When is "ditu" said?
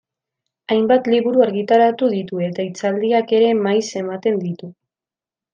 2.15-2.41, 4.49-4.73